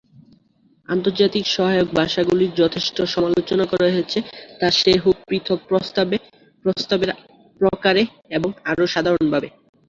আন্তর্জাতিক 0.89 1.45
সহায়ক 1.47 1.87
ভাষাগুলির 1.93 2.51
যথেষ্ট 2.55 2.97
সমালোচনা 3.13 3.65
করা 3.65 3.87
হয়েছে, 3.87 4.19
তা 4.59 4.67
সে 4.71 4.93
হোক 5.03 5.17
পৃথক 5.27 5.59
প্রস্তাবে, 5.69 6.17
প্রস্তাবের 6.65 7.11
প্রকারে, 7.61 8.03
এবং 8.37 8.49
আরো 8.65 8.85
সাধারণভাবে। 8.87 9.47